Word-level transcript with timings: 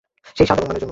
সেই 0.37 0.45
স্বাদ 0.47 0.57
এবং 0.59 0.67
মানের 0.69 0.81
জন্য। 0.81 0.89